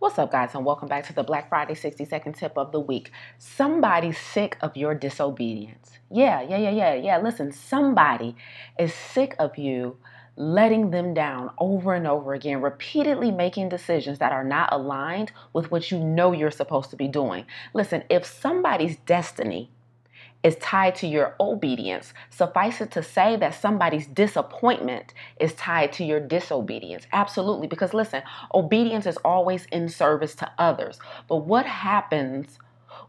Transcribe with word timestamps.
What's 0.00 0.18
up, 0.18 0.32
guys, 0.32 0.54
and 0.54 0.64
welcome 0.64 0.88
back 0.88 1.06
to 1.08 1.12
the 1.12 1.22
Black 1.22 1.50
Friday 1.50 1.74
60 1.74 2.06
second 2.06 2.32
tip 2.32 2.56
of 2.56 2.72
the 2.72 2.80
week. 2.80 3.12
Somebody's 3.36 4.16
sick 4.16 4.56
of 4.62 4.74
your 4.74 4.94
disobedience. 4.94 5.98
Yeah, 6.10 6.40
yeah, 6.40 6.56
yeah, 6.56 6.70
yeah, 6.70 6.94
yeah. 6.94 7.18
Listen, 7.18 7.52
somebody 7.52 8.34
is 8.78 8.94
sick 8.94 9.36
of 9.38 9.58
you 9.58 9.98
letting 10.36 10.90
them 10.90 11.12
down 11.12 11.50
over 11.58 11.92
and 11.92 12.06
over 12.06 12.32
again, 12.32 12.62
repeatedly 12.62 13.30
making 13.30 13.68
decisions 13.68 14.20
that 14.20 14.32
are 14.32 14.42
not 14.42 14.72
aligned 14.72 15.32
with 15.52 15.70
what 15.70 15.90
you 15.90 15.98
know 15.98 16.32
you're 16.32 16.50
supposed 16.50 16.88
to 16.88 16.96
be 16.96 17.06
doing. 17.06 17.44
Listen, 17.74 18.02
if 18.08 18.24
somebody's 18.24 18.96
destiny 18.96 19.70
is 20.42 20.56
tied 20.56 20.94
to 20.96 21.06
your 21.06 21.34
obedience. 21.38 22.14
Suffice 22.30 22.80
it 22.80 22.90
to 22.92 23.02
say 23.02 23.36
that 23.36 23.54
somebody's 23.54 24.06
disappointment 24.06 25.12
is 25.38 25.52
tied 25.54 25.92
to 25.94 26.04
your 26.04 26.20
disobedience. 26.20 27.06
Absolutely. 27.12 27.66
Because 27.66 27.92
listen, 27.92 28.22
obedience 28.54 29.06
is 29.06 29.18
always 29.18 29.66
in 29.66 29.88
service 29.88 30.34
to 30.36 30.50
others. 30.58 30.98
But 31.28 31.44
what 31.44 31.66
happens 31.66 32.58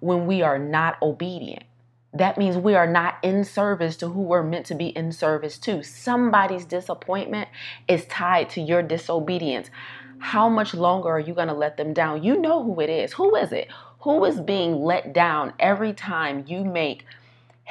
when 0.01 0.25
we 0.27 0.41
are 0.41 0.59
not 0.59 1.01
obedient? 1.01 1.63
That 2.13 2.37
means 2.37 2.57
we 2.57 2.75
are 2.75 2.91
not 2.91 3.17
in 3.23 3.45
service 3.45 3.95
to 3.97 4.09
who 4.09 4.23
we're 4.23 4.43
meant 4.43 4.65
to 4.65 4.75
be 4.75 4.87
in 4.87 5.13
service 5.13 5.57
to. 5.59 5.81
Somebody's 5.81 6.65
disappointment 6.65 7.47
is 7.87 8.03
tied 8.05 8.49
to 8.51 8.61
your 8.61 8.83
disobedience. 8.83 9.69
How 10.19 10.49
much 10.49 10.73
longer 10.73 11.07
are 11.07 11.19
you 11.19 11.33
going 11.33 11.47
to 11.47 11.53
let 11.53 11.77
them 11.77 11.93
down? 11.93 12.21
You 12.21 12.37
know 12.37 12.63
who 12.63 12.81
it 12.81 12.89
is. 12.89 13.13
Who 13.13 13.35
is 13.37 13.53
it? 13.53 13.69
Who 14.01 14.25
is 14.25 14.41
being 14.41 14.83
let 14.83 15.13
down 15.13 15.53
every 15.57 15.93
time 15.93 16.43
you 16.47 16.65
make 16.65 17.05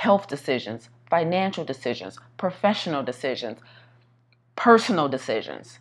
health 0.01 0.29
decisions, 0.29 0.89
financial 1.11 1.63
decisions, 1.63 2.19
professional 2.39 3.03
decisions, 3.03 3.59
personal 4.57 5.11
decisions 5.11 5.79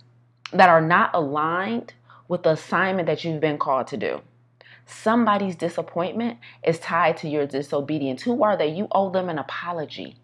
that 0.52 0.68
are 0.68 0.82
not 0.82 1.10
aligned 1.14 1.94
with 2.28 2.44
the 2.44 2.50
assignment 2.50 3.06
that 3.06 3.24
you've 3.24 3.40
been 3.40 3.58
called 3.58 3.88
to 3.88 3.96
do. 3.96 4.22
Somebody's 4.86 5.56
disappointment 5.56 6.38
is 6.66 6.80
tied 6.80 7.16
to 7.20 7.30
your 7.30 7.48
disobedience. 7.48 8.22
Who 8.24 8.44
are 8.44 8.58
they? 8.58 8.68
You 8.68 8.90
owe 8.92 9.10
them 9.10 9.30
an 9.30 9.40
apology. 9.40 10.18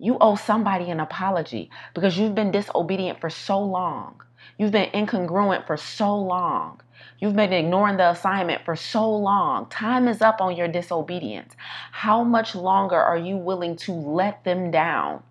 You 0.00 0.18
owe 0.20 0.34
somebody 0.34 0.90
an 0.90 0.98
apology 0.98 1.70
because 1.94 2.18
you've 2.18 2.34
been 2.34 2.50
disobedient 2.50 3.20
for 3.20 3.30
so 3.30 3.60
long. 3.60 4.20
You've 4.58 4.72
been 4.72 4.90
incongruent 4.90 5.64
for 5.68 5.76
so 5.76 6.18
long. 6.18 6.80
You've 7.18 7.36
been 7.36 7.52
ignoring 7.52 7.96
the 7.96 8.10
assignment 8.10 8.64
for 8.64 8.76
so 8.76 9.10
long. 9.10 9.68
Time 9.70 10.06
is 10.06 10.20
up 10.20 10.40
on 10.40 10.54
your 10.54 10.68
disobedience. 10.68 11.54
How 11.90 12.22
much 12.22 12.54
longer 12.54 13.00
are 13.00 13.16
you 13.16 13.36
willing 13.36 13.76
to 13.76 13.92
let 13.92 14.44
them 14.44 14.70
down? 14.70 15.22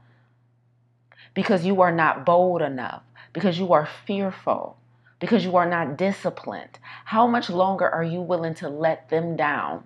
Because 1.36 1.66
you 1.66 1.82
are 1.82 1.92
not 1.92 2.26
bold 2.26 2.62
enough, 2.62 3.04
because 3.34 3.60
you 3.60 3.74
are 3.74 3.88
fearful, 4.08 4.78
because 5.20 5.46
you 5.46 5.58
are 5.58 5.70
not 5.70 5.98
disciplined. 5.98 6.80
How 7.04 7.28
much 7.28 7.50
longer 7.50 7.88
are 7.88 8.04
you 8.04 8.22
willing 8.22 8.56
to 8.56 8.70
let 8.70 9.10
them 9.10 9.36
down? 9.36 9.84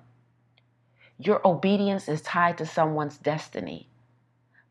Your 1.17 1.45
obedience 1.45 2.07
is 2.07 2.21
tied 2.21 2.57
to 2.59 2.65
someone's 2.65 3.17
destiny, 3.17 3.89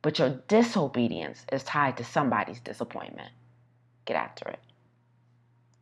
but 0.01 0.19
your 0.19 0.41
disobedience 0.48 1.45
is 1.53 1.63
tied 1.63 1.98
to 1.98 2.05
somebody's 2.05 2.61
disappointment. 2.61 3.33
Get 4.07 4.17
after 4.17 4.48
it. 4.48 4.61